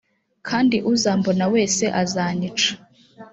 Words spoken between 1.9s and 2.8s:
azanyica